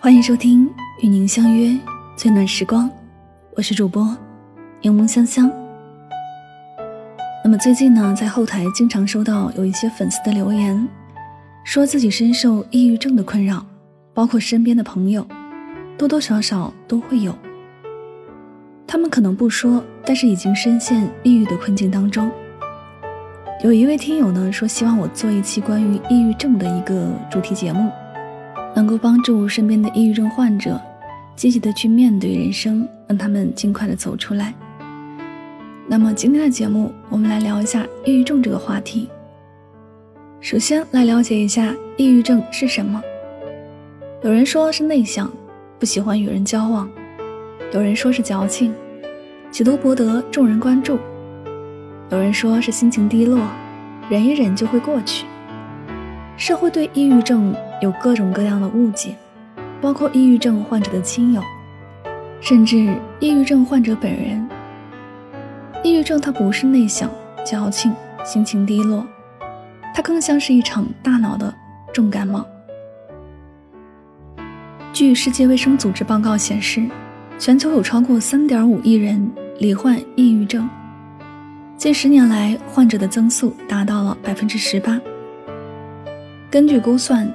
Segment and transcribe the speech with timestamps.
[0.00, 1.76] 欢迎收听与您相约
[2.16, 2.88] 最暖时光，
[3.56, 4.16] 我是主播
[4.80, 5.50] 柠檬香香。
[7.42, 10.88] 那么最近呢，在后台经常收到有一些粉丝的留言，
[11.64, 13.66] 说自己深受抑郁症的困扰，
[14.14, 15.26] 包括身边的朋友，
[15.98, 17.36] 多多少少都会有。
[18.86, 22.30] 他们可能不说，但是已经深陷抑郁的困境当中。
[23.64, 27.90] 有一位听友呢说，希望我做一期关于抑郁症的一个主题节目。
[28.74, 30.80] 能够帮助身边的抑郁症患者
[31.34, 34.54] 积极的去面对人生，让他们尽快的走出来。
[35.86, 39.08] 那么今天的节目，我们来聊一下抑郁症这个话题。
[40.40, 43.02] 首先来了解一下抑郁症是什么。
[44.22, 45.30] 有人说是内向，
[45.78, 46.86] 不喜欢与人交往；
[47.72, 48.74] 有人说是矫情，
[49.50, 50.96] 企图博得众人关注；
[52.10, 53.40] 有人说是心情低落，
[54.08, 55.24] 忍一忍就会过去。
[56.38, 57.52] 社会对抑郁症
[57.82, 59.16] 有各种各样的误解，
[59.80, 61.42] 包括抑郁症患者的亲友，
[62.40, 64.48] 甚至抑郁症患者本人。
[65.82, 67.10] 抑郁症它不是内向、
[67.44, 67.92] 矫情、
[68.24, 69.04] 心情低落，
[69.92, 71.52] 它更像是一场大脑的
[71.92, 72.46] 重感冒。
[74.92, 76.88] 据世界卫生组织报告显示，
[77.36, 80.70] 全球有超过3.5亿人罹患抑郁症，
[81.76, 85.00] 近十年来患者的增速达到了百分之十八。
[86.50, 87.30] 根据估算，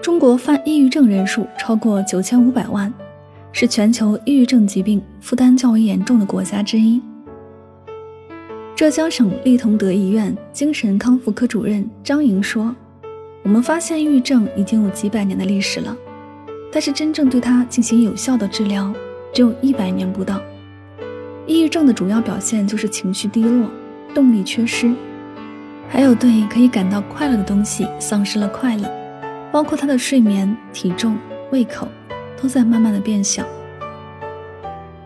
[0.00, 2.92] 中国患抑郁症人数超过九千五百万，
[3.50, 7.02] 是全球抑郁症疾病负担较为严重的国家之一。
[8.76, 12.72] 浙江省利同德医院精神康复科主任张莹说
[13.42, 15.96] ：“我们发现抑郁症已经有几百年的历史了，
[16.70, 18.94] 但是真正对它进行有效的治疗，
[19.32, 20.40] 只有一百年不到。
[21.44, 23.68] 抑郁症的主要表现就是情绪低落、
[24.14, 24.94] 动力缺失。”
[25.88, 28.90] 还有对可以感到快乐的东西丧失了快乐，
[29.52, 31.16] 包括他的睡眠、体重、
[31.52, 31.86] 胃口，
[32.40, 33.44] 都在慢慢的变小。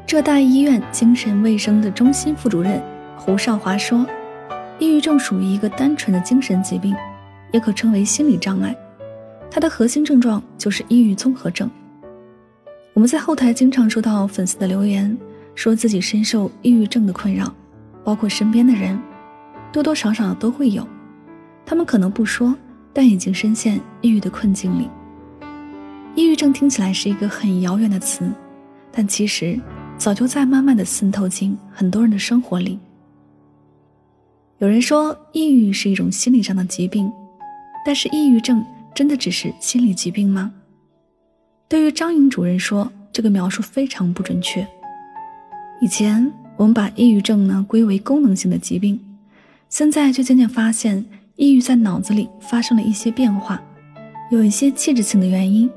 [0.07, 2.83] 浙大医院精神卫生的中心副主任
[3.15, 4.07] 胡少华说
[4.81, 6.97] ：“抑郁症属于一个单纯的精神疾病，
[7.53, 8.75] 也可称为心理障碍。
[9.51, 11.71] 它的核心症状就是抑郁综合症。”
[12.95, 15.15] 我们在后台经常收到粉丝的留言，
[15.55, 17.55] 说自己深受抑郁症的困扰，
[18.03, 18.99] 包括身边的人。
[19.73, 20.87] 多多少少都会有，
[21.65, 22.55] 他们可能不说，
[22.93, 24.89] 但已经深陷抑郁的困境里。
[26.15, 28.29] 抑郁症听起来是一个很遥远的词，
[28.91, 29.61] 但其实
[29.97, 32.79] 早就在慢慢的渗透进很多人的生活里。
[34.59, 37.13] 有人说，抑郁是一种心理上的疾病，
[37.87, 38.65] 但是抑郁症
[38.95, 40.53] 真的只是心理疾病吗？
[41.69, 44.67] 对于张颖主任说，这个描述非常不准确。
[45.81, 48.99] 以前我们把抑郁症呢归为功能性的疾病。
[49.69, 51.05] 现在却渐渐发现，
[51.37, 53.63] 抑郁在脑子里发生了一些变化，
[54.31, 55.71] 有一些器质性的原因。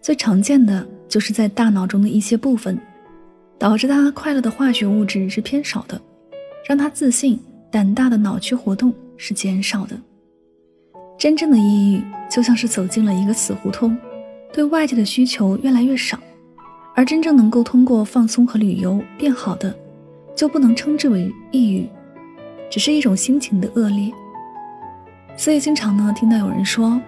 [0.00, 2.78] 最常见的就是在大脑中的一些部分，
[3.58, 6.00] 导致他快乐的化学物质是偏少的，
[6.68, 7.38] 让他自信、
[7.70, 9.98] 胆大的脑区活动是减少的。
[11.18, 13.96] 真正的抑郁就像是走进了一个死胡同，
[14.52, 16.18] 对外界的需求越来越少，
[16.94, 19.74] 而真正能够通过放松和旅游变好的，
[20.36, 21.88] 就不能称之为抑郁。
[22.72, 24.10] 只是一种心情的恶劣，
[25.36, 26.98] 所以经常呢听到有人说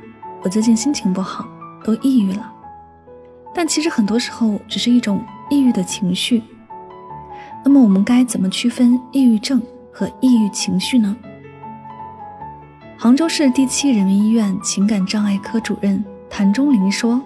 [0.42, 1.48] 我最近心情不好，
[1.82, 2.52] 都抑郁了。
[3.54, 6.42] 但其实很多时候只是一种抑郁的情绪。
[7.64, 11.16] 那么我们该怎么区分抑郁症和抑郁情绪呢？
[12.98, 17.18] 杭州市第七人民医院情感障碍科主任谭忠林说：“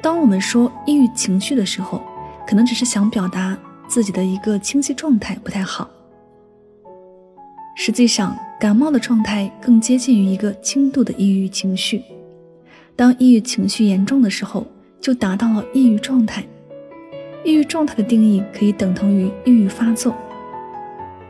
[0.00, 2.00] 当我们说抑郁情绪的时候，
[2.46, 3.54] 可能只是想表达
[3.86, 5.86] 自己的一个清晰状态不太好。”
[7.78, 12.02] 实际上，感冒的状态更接近于一个轻度的抑郁情绪。
[12.96, 14.66] 当抑郁情绪严重的时候，
[14.98, 16.42] 就达到了抑郁状态。
[17.44, 20.14] 抑郁状态的定义可以等同于抑郁发作，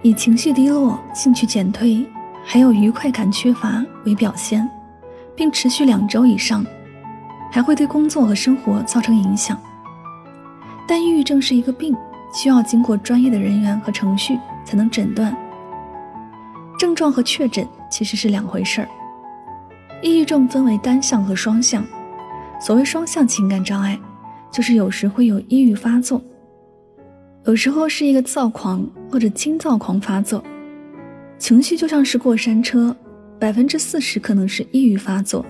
[0.02, 2.06] 以情绪低落、兴趣减退，
[2.44, 4.66] 还有愉快感缺乏为表现，
[5.34, 6.64] 并持续两周以上，
[7.50, 9.60] 还会对工作和生活造成影响。
[10.86, 11.92] 但抑郁症是一个病，
[12.32, 15.36] 需要经过专业的人员和程序才能诊断。
[16.78, 18.88] 症状和确诊其实是两回事儿。
[20.02, 21.84] 抑郁症分为单向和双向。
[22.60, 23.98] 所谓双向情感障碍，
[24.50, 26.20] 就是有时会有抑郁发作，
[27.44, 30.42] 有时候是一个躁狂或者轻躁狂发作。
[31.38, 32.96] 情绪就像是过山车，
[33.38, 35.44] 百分之四十可能是抑郁发作，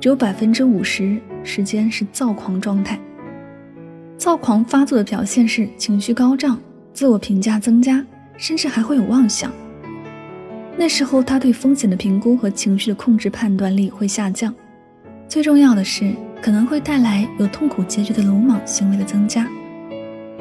[0.00, 2.98] 只有百分之五十时间是躁狂状态。
[4.18, 6.60] 躁狂发作的表现是情绪高涨、
[6.92, 8.04] 自我评价增加，
[8.36, 9.52] 甚至还会有妄想。
[10.80, 14.50] 那时候，他对风险的评估和情绪的控制判断力会下降，
[15.28, 16.10] 最重要的是，
[16.40, 19.46] 可能会带来有痛苦结局的鲁莽行为的增加，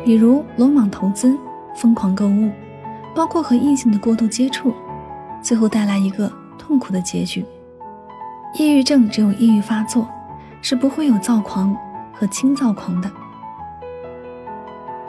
[0.06, 1.38] 比如鲁莽投资、
[1.76, 2.50] 疯狂购物，
[3.14, 4.74] 包括和异性的过度接触，
[5.42, 7.44] 最后带来一个痛苦的结局。
[8.58, 10.08] 抑郁症只有抑郁发作，
[10.62, 11.76] 是不会有躁狂
[12.14, 13.12] 和轻躁狂的。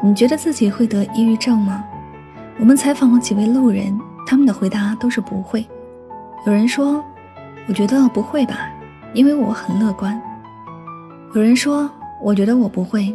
[0.02, 1.84] 你觉得自己会得抑郁症吗？
[2.58, 5.66] 我们采访了几位路人，他们的回答都是不会。
[6.46, 7.04] 有人说
[7.68, 8.70] ：“我觉得不会吧，
[9.12, 10.20] 因为我很乐观。”
[11.34, 11.90] 有人说
[12.22, 13.14] ：“我觉得我不会，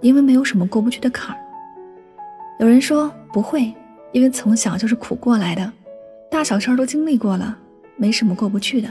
[0.00, 1.38] 因为没有什么过不去的坎儿。”
[2.58, 3.72] 有人说：“不会，
[4.12, 5.72] 因为从小就是苦过来的，
[6.30, 7.56] 大小事儿都经历过了，
[7.96, 8.88] 没什么过不去的。”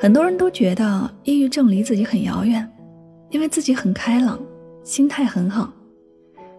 [0.00, 2.68] 很多人都觉得抑郁症离自己很遥远，
[3.30, 4.38] 因为自己很开朗，
[4.82, 5.72] 心态很好。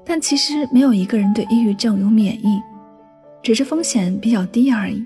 [0.05, 2.61] 但其实没有一个人对抑郁症有免疫，
[3.43, 5.03] 只是风险比较低而已。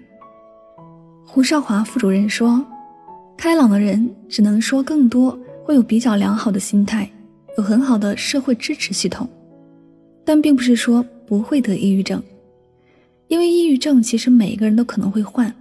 [1.25, 2.63] 胡少华副主任说
[3.35, 7.09] ：“开朗的人只能说更多会有比较良好的心态，
[7.57, 9.27] 有很好的社会支持系统，
[10.23, 12.21] 但并不是说不会得抑郁症，
[13.27, 15.53] 因为抑郁症其实每一个人都可能会患，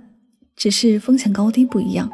[0.55, 2.08] 只是风险高低不一样。”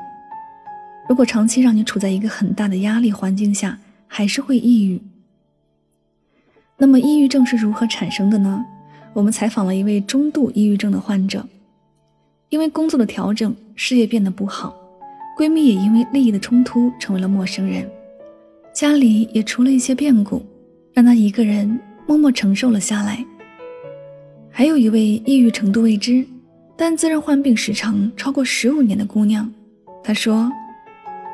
[1.08, 3.76] 如果长期让你处在一个很大的压力环境下，
[4.06, 5.02] 还是会抑郁。
[6.78, 8.64] 那么，抑郁症是如何产生的呢？
[9.14, 11.46] 我们采访了一位中度抑郁症的患者，
[12.48, 14.74] 因为工作的调整，事业变得不好，
[15.38, 17.88] 闺蜜也因为利益的冲突成为了陌生人，
[18.74, 20.42] 家里也出了一些变故，
[20.92, 23.24] 让她一个人默默承受了下来。
[24.50, 26.24] 还有一位抑郁程度未知，
[26.76, 29.52] 但自认患病时长超过十五年的姑娘，
[30.02, 30.50] 她说。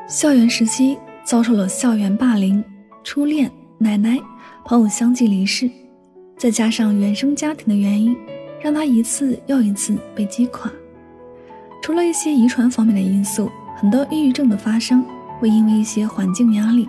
[0.08, 2.64] 校园时期遭受了校园霸凌、
[3.04, 4.18] 初恋、奶奶、
[4.64, 5.70] 朋友相继离世，
[6.38, 8.16] 再加上原生家庭的原因，
[8.60, 10.70] 让他一次又一次被击垮。
[11.82, 15.04] 除了一些遗传方面的因素，很多抑郁症的发生
[15.40, 16.88] 会因为一些环境压力，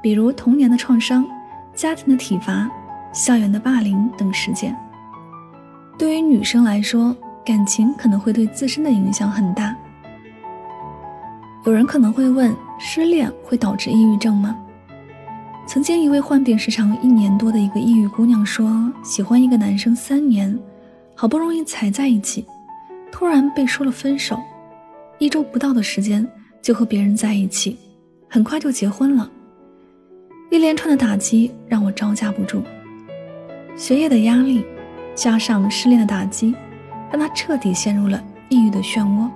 [0.00, 1.26] 比如童年的创伤、
[1.74, 2.70] 家庭的体罚、
[3.12, 4.76] 校园的霸凌等事件。
[5.98, 9.74] 对于女生来说，感情可能会对自身的影响很大。
[11.64, 14.56] 有人可能会问：失恋会导致抑郁症吗？
[15.66, 20.56] 曾经一位患病时长一年多的一个抑郁姑娘说：“喜欢一个男生三年，
[21.14, 22.44] 好不容易才在一起，
[23.10, 24.38] 突然被说了分手，
[25.18, 26.26] 一周不到的时间
[26.60, 27.78] 就和别人在一起，
[28.28, 29.28] 很快就结婚了。
[30.50, 32.62] 一连串的打击让我招架不住，
[33.74, 34.64] 学业的压力
[35.14, 36.54] 加上失恋的打击，
[37.10, 39.28] 让她彻底陷入了抑郁的漩涡。”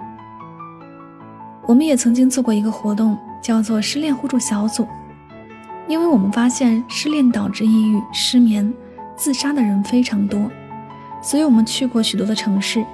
[1.67, 4.87] 我们也曾经做过一个活动，叫做“失恋互助小组”，
[5.89, 8.73] 因为我们发现失恋导致抑郁、失眠、
[9.17, 10.51] 自杀的人非常多，
[11.23, 12.85] 所以我们去过许多的城市，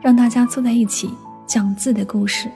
[0.00, 1.10] 让大家坐在一起
[1.46, 2.48] 讲自己的故事，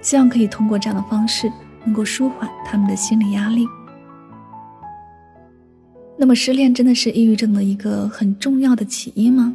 [0.00, 1.52] 希望可以通过这样的方式
[1.84, 3.66] 能够舒缓他们的心理压力。
[6.16, 9.54] 那么，失恋真的是抑郁症的一个很重要的起因吗？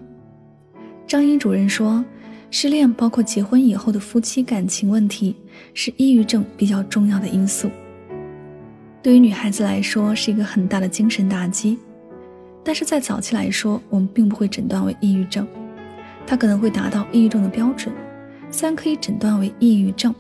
[1.08, 2.06] 张英主任说。
[2.50, 5.36] 失恋包括结婚以后的夫妻感情问题，
[5.74, 7.70] 是抑郁症比较重要的因素。
[9.08, 11.80] 对于女孩子来说，是一个很大的精神打击。
[12.62, 15.48] 但是在早期来说，我们并不会诊断为抑郁症，
[16.26, 17.96] 它可能会达到抑郁症的标准，
[18.52, 20.14] 虽然可以诊断为抑郁症，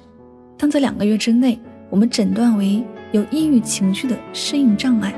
[0.57, 5.13] 但在两个月之内，我们诊断为有抑郁情绪的适应障碍，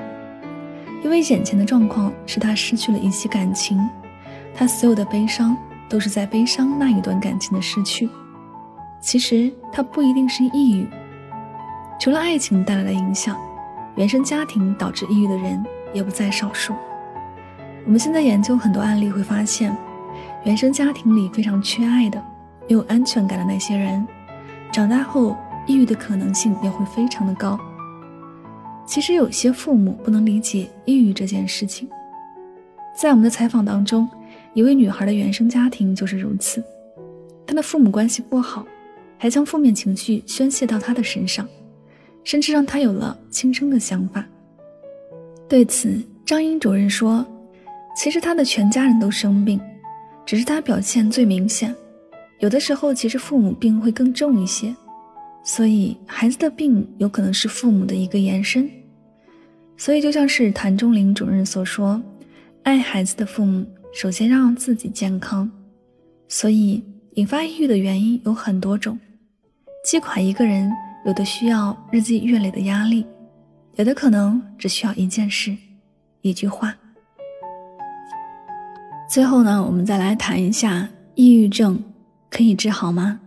[1.03, 3.79] 因为眼前的状况是他失去了一些感情，
[4.55, 5.55] 他所有的悲伤。
[5.88, 8.09] 都是在悲伤那一段感情的失去。
[8.99, 10.88] 其实它不一定是抑郁，
[11.99, 13.35] 除了爱情带来的影响，
[13.99, 15.61] 原生家庭导致抑郁的人
[15.93, 16.73] 也不在少数。
[17.85, 19.75] 我们现在研究很多案例，会发现，
[20.45, 22.17] 原生家庭里非常缺爱的、
[22.61, 24.07] 没有安全感的那些人，
[24.71, 25.35] 长大后
[25.67, 27.59] 抑郁的可能性也会非常的高。
[28.85, 31.89] 其实有些父母不能理解抑郁这件事情，
[32.97, 34.07] 在我们的采访当中。
[34.55, 36.63] 一位女孩的原生家庭就是如此，
[37.45, 38.65] 她的父母关系不好，
[39.17, 41.47] 还将负面情绪宣泄到她的身上，
[42.23, 44.25] 甚至让他有了轻生的想法。
[45.47, 47.25] 对此，张英主任说
[47.97, 49.59] ：“其实他的全家人都生病，
[50.25, 51.75] 只是他表现最明显。
[52.39, 54.75] 有的时候，其实父母病会更重一些，
[55.43, 58.69] 所以孩子的病有可能是父母的一个延伸。
[59.77, 62.01] 所以，就像是谭中林主任所说，
[62.63, 65.49] 爱孩子的父母。”首先让自己健康，
[66.27, 66.83] 所以
[67.15, 68.99] 引发抑郁的原因有很多种。
[69.83, 70.71] 击垮一个人，
[71.09, 73.03] 有的需要日积月累的压力，
[73.77, 75.57] 有的可能只需要一件事、
[76.21, 76.71] 一句话。
[79.09, 81.83] 最后呢，我们再来谈一下抑郁症
[82.29, 83.19] 可以治好吗？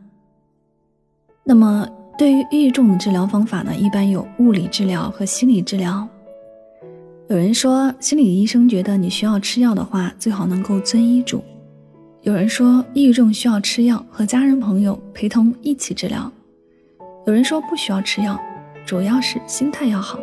[1.42, 1.84] 那么，
[2.16, 6.06] 对于抑郁症的治疗方法呢，一般有物理治疗和心理治疗。
[7.26, 11.42] 有人说，心理医生觉得你需要吃药的话，最好能够遵医嘱。
[12.20, 16.30] 有人说，抑郁症需要吃药，和家人朋友陪同一起治疗。
[17.24, 18.36] 有人说不需要吃药，
[18.84, 20.18] 主要是心态要好。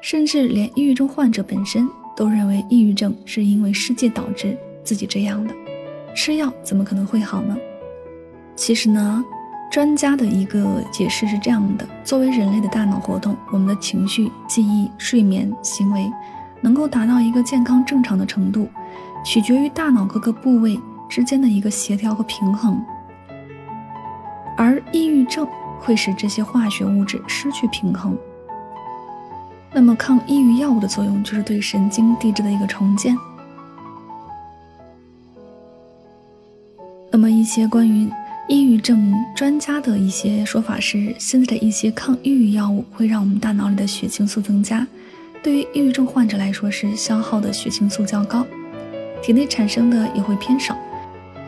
[0.00, 5.52] 甚至连抑郁症患者本身都认为抑郁症是因为世界导致自己这样的，
[6.14, 7.56] 吃药怎么可能会好呢？
[8.54, 9.24] 其实呢，
[9.72, 16.08] 专家的一个解释是这样的：作为人类的大脑活动，我们的情绪、记忆、睡眠、行为，
[16.60, 18.68] 能够达到一个健康正常的程度，
[19.24, 20.78] 取决于大脑各个部位
[21.08, 22.80] 之间的一个协调和平衡。
[24.56, 25.48] 而抑郁症
[25.84, 28.16] 会使这些化学物质失去平衡。
[29.72, 33.16] 那么，抗抑郁药物的作用就是对神经递质的一个重建。
[37.10, 38.08] 那么，一些关于
[38.48, 44.86] 抑郁症专家的一些说法是，现在的一些抗抑郁药物会让我们大脑里的血清素增加，
[45.42, 48.46] 对于抑郁症患者来说是消耗的血清素较高，
[49.22, 50.76] 体内产生的也会偏少，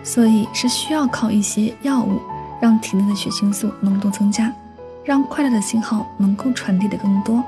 [0.03, 2.21] 所以是需要靠一些药物
[2.61, 4.53] 让体内的血清素浓度增加，
[5.05, 7.43] 让快乐的信号能够传递的更多。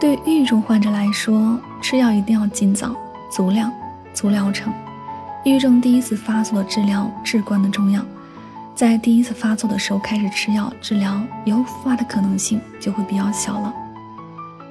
[0.00, 2.94] 对抑郁症患者来说，吃药一定要尽早、
[3.30, 3.72] 足量、
[4.12, 4.72] 足疗程。
[5.44, 8.00] 抑郁症第一次发作的治疗至关的重要，
[8.74, 13.74] 在第一次发作的时候开始吃药治疗，以后复发的可能性就会比较小了。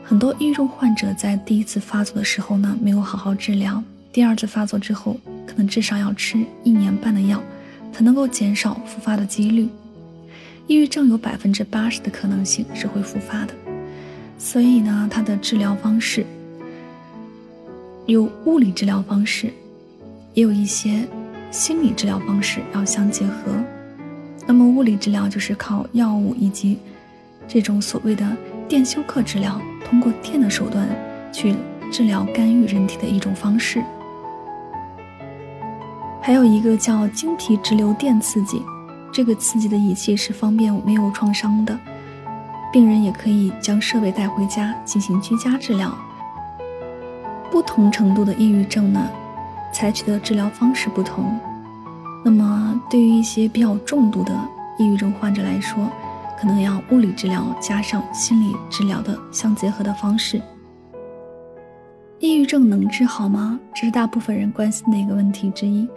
[0.03, 5.15] 很多抑郁症患者在第一次发作的时候呢，没有好好治疗，第二次发作之后，
[5.47, 7.41] 可能至少要吃一年半的药，
[7.91, 9.67] 才能够减少复发的几率。
[10.67, 13.53] 抑郁症有百分之八十的可能性是会复发的。
[14.37, 16.25] 所以呢，它的治疗方式
[18.05, 19.53] 有物理治疗方式，
[20.33, 21.07] 也有一些
[21.51, 23.51] 心理治疗方式要相结合。
[24.47, 26.79] 那么物理治疗就是靠药物以及
[27.47, 28.25] 这种所谓的
[28.67, 30.87] 电休克治疗，通过电的手段
[31.31, 31.53] 去
[31.91, 33.83] 治疗干预人体的一种方式。
[36.23, 38.61] 还有一个叫晶体直流电刺激，
[39.11, 41.75] 这个刺激的仪器是方便没有创伤的。
[42.71, 45.91] 病人也可以将设备带回家进行居家治疗。
[47.49, 49.09] 不同程度的抑郁症呢，
[49.73, 51.37] 采取的治疗方式不同。
[52.23, 54.31] 那么，对于一些比较重度的
[54.77, 55.89] 抑郁症患者来说，
[56.39, 60.39] 可能要物理治疗加上心理治疗的相结合的方式。
[62.19, 63.59] 抑郁症能治好吗？
[63.73, 65.89] 这是大部分人关心的一个问题之一。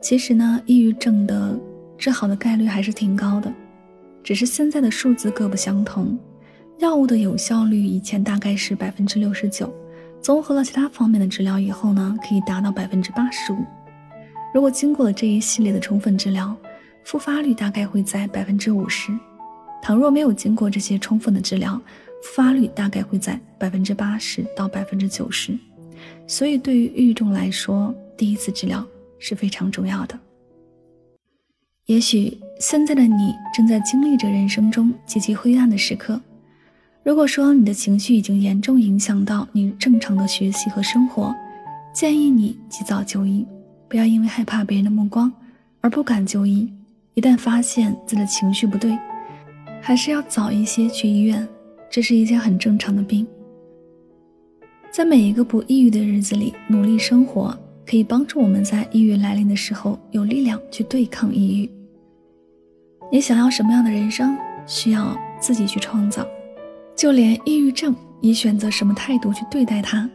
[0.00, 1.58] 其实呢，抑郁症的
[1.96, 3.52] 治好的概率还是挺高的。
[4.22, 6.18] 只是现在的数字各不相同，
[6.78, 9.72] 药物的有效率以前大概是百分之六十九，
[10.20, 13.58] 综合了其他方面的治疗以后呢，可以达到百分之八十五。
[14.54, 16.54] 如果经过了这一系列的充分治疗，
[17.04, 19.12] 复发率大概会在百分之五十；
[19.82, 21.80] 倘若没有经过这些充分的治疗，
[22.22, 25.56] 复发率大概会在百分之八十到百分之九十。
[26.26, 28.86] 所以，对于抑郁症来说，第一次治疗
[29.18, 30.18] 是非常重要的。
[31.86, 36.20] 也许现在的你正在经历着人生中极其灰暗的时刻。
[37.02, 41.34] 如果说你的情绪已经严重影响到你正常的学习和生活，
[41.94, 43.46] 建议你及早就医，
[43.88, 45.32] 不要因为害怕别人的目光
[45.80, 46.70] 而不敢就医。
[47.14, 48.96] 一旦发现自己的情绪不对，
[49.80, 51.48] 还是要早一些去医院，
[51.90, 53.26] 这是一件很正常的病。
[54.90, 61.70] 在每一个不抑郁的日子里，努力生活可以帮助我们在抑郁来临的时候有力量去对抗抑郁。
[63.10, 66.26] 你想要什么样的人生，需要自己去创造。
[66.94, 70.06] 就连抑郁症，你选择什么态度去对待它，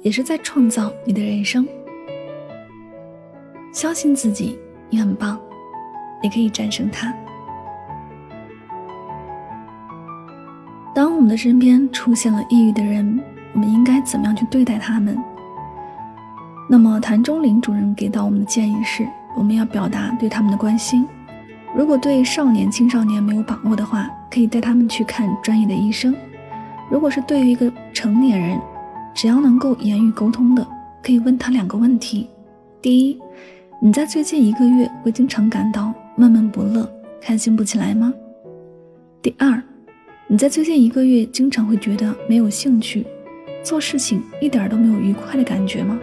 [0.00, 1.68] 也是在创造你的人生。
[3.70, 4.58] 相信自己，
[4.88, 5.38] 你很棒，
[6.22, 7.14] 你可以战胜它。
[10.94, 13.20] 当我们的身边出现了抑郁的人，
[13.52, 15.22] 我们应该怎么样去对待他们？
[16.72, 19.04] 那么谭中林主任给到我们的建议是，
[19.36, 21.04] 我们要表达对他们的关心。
[21.76, 26.14] 如果对少年、青少年没有把握的话，可以带他们去看专业的医生。
[26.88, 28.56] 如果是对于一个成年人，
[29.12, 30.64] 只要能够言语沟通的，
[31.02, 32.28] 可以问他两个问题：
[32.80, 33.18] 第一，
[33.82, 36.88] 你在最近一个月会经常感到闷闷不乐、
[37.20, 38.14] 开心不起来吗？
[39.20, 39.60] 第二，
[40.28, 43.04] 你在最近一个月经常会觉得没有兴趣，
[43.64, 45.98] 做事情一点都没有愉快的感觉吗？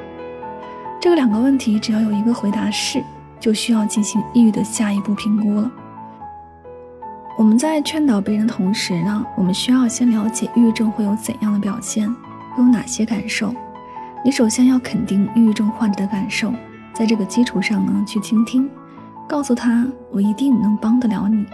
[0.99, 3.03] 这个两个问题，只要有一个回答是。
[3.39, 5.71] 就需要进行抑郁的下一步评估了。
[7.37, 12.11] 我们在劝导别人的同时呢，我们需要先了解抑郁症会有怎样的表现，
[12.55, 13.53] 会有哪些感受。
[14.25, 16.51] 你首先要肯定抑郁症患者的感受，
[16.95, 18.67] 在这个基础上呢，去倾听，
[19.27, 21.45] 告诉他我一定能帮得了你。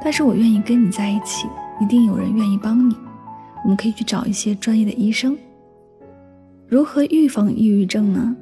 [0.00, 1.48] 但是我愿意跟你在一起，
[1.80, 2.96] 一定有人愿意帮你。
[3.64, 5.36] 我们可以去找一些专业的医生。
[6.70, 8.36] 如何预防抑郁症呢？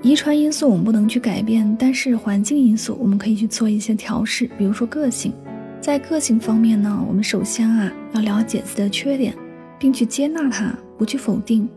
[0.00, 4.48] 遗传因素我们不能去改变，但是环境因素我们可以去做一些调试。
[4.56, 5.34] 比如说个性，
[5.82, 9.34] 在个性方面呢，我们首先啊要了解自己的缺点，
[9.78, 11.68] 并去接纳它，不去否定，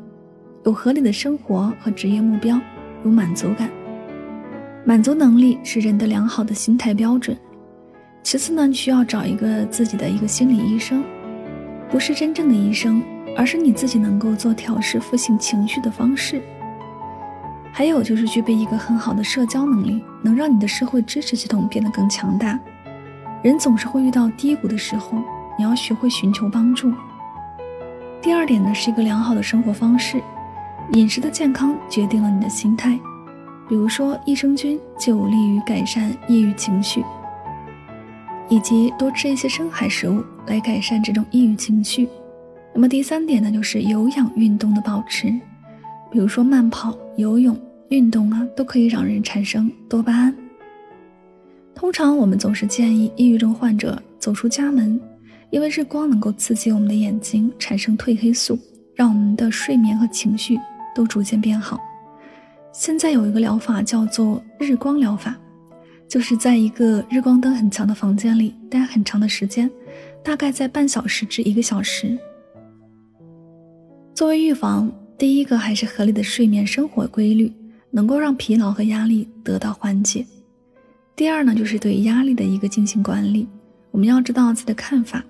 [0.64, 2.58] 有合理的生活和职业目标，
[3.04, 3.70] 有满足感。
[4.86, 7.36] 满足能力是人的良好的心态标准。
[8.24, 11.04] 其次呢，需要找一个自己的一个心理医生，
[11.90, 13.04] 不是真正的医生，
[13.36, 16.42] 而是你自己能够做调试负性情绪的方式。
[17.72, 22.58] 还有就是具备一个很好的社交能力，能让你的社会支持系统变得更强大。
[23.44, 25.18] 人总是会遇到低谷的时候，
[25.58, 26.92] 你要学会寻求帮助。
[28.22, 30.24] 第二点呢，是一个良好的生活方式，
[30.94, 32.98] 饮食的健康决定了你的心态。
[33.68, 37.04] 比如说，益生菌就有利于改善抑郁情绪，
[38.48, 42.08] 以及多吃一些深海食物来改善这种抑郁情绪。
[42.76, 45.28] 那么第三点呢，就是有氧运动的保持，
[46.12, 47.58] 比如说慢跑、游泳。
[47.90, 50.36] 运动啊，都可以让人产生多巴胺。
[51.76, 55.00] 通常我们总是建议抑郁症患者走出家门，
[55.52, 58.58] 因为日光能够刺激我们的眼睛，产生褪黑素，
[58.96, 60.60] 让我们的睡眠和情绪
[60.96, 61.80] 都逐渐变好。
[62.74, 65.38] 现在有一个疗法叫做日光疗法，
[66.10, 69.70] 就是在一个日光灯很强的房间里待很长的时间，
[70.24, 72.18] 大概在半小时至一个小时。
[74.16, 77.54] 作为预防，第一个还是合理的睡眠生活规律。
[77.92, 80.26] 能够让疲劳和压力得到缓解。
[81.16, 83.48] 第二呢，就是对压力的一个进行管理。
[83.90, 85.24] 我们要知道自己的看法，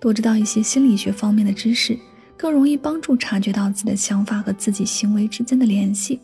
[0.00, 1.94] 多知道一些心理学方面的知识，
[2.34, 6.18] 更容易帮助察觉到自己的想法和自己行为之间的联系。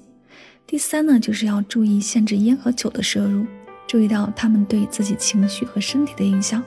[0.66, 3.44] 第三呢，就是要注意限制烟和酒的摄入，
[3.86, 6.62] 注意到他们对自己情绪和身体的影响。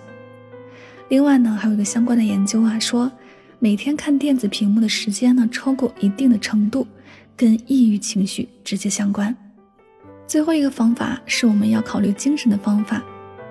[1.09, 3.11] 另外呢，还有一个相关的研究啊，说
[3.59, 6.87] 每天看电子屏幕的时间呢，超过一定的程度。
[7.37, 9.35] 跟抑郁情绪直接相关。
[10.25, 13.03] 最后一个方法是我们要考虑精神的方法，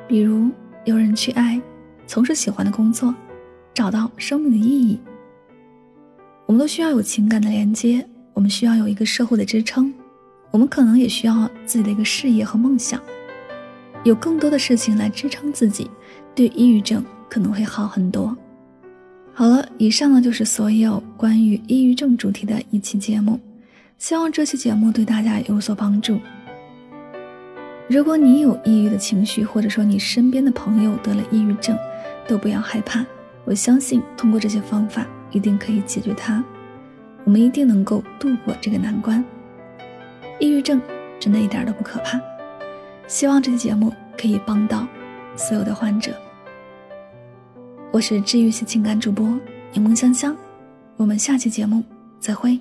[0.08, 0.50] 比如
[0.86, 1.60] 有人去爱，
[2.06, 3.14] 从事喜欢的工作，
[3.74, 4.98] 找到生命的意义。
[6.46, 9.92] 我们都需要有情感的连接，我们需要有一个社会的支撑，
[10.50, 12.98] 我们可能也需要自己的一个事业和梦想，
[14.02, 15.90] 有更多的事情来支撑自己，
[16.34, 18.34] 对抑郁症可能会好很多。
[19.36, 23.40] 好了，以上呢就是所有关于抑郁症主题的一期节目。
[23.98, 26.20] 希望这期节目对大家有所帮助。
[27.88, 31.76] 如果你有抑郁的情绪，或者说你身边的朋友得了抑郁症，
[32.28, 33.04] 都不要害怕。
[33.44, 36.42] 我相信通过这些方法，一定可以解决它。
[37.24, 39.22] 我们一定能够度过这个难关。
[40.38, 40.80] 抑郁症
[41.18, 42.20] 真的一点都不可怕。
[43.08, 44.86] 希望这期节目可以帮到
[45.36, 46.12] 所有的患者。
[47.94, 49.24] 我是治愈系情感主播
[49.72, 50.36] 柠檬香香，
[50.96, 51.80] 我们下期节目
[52.18, 52.58] 再会。